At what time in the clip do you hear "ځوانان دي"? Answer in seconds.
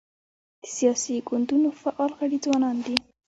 2.45-2.95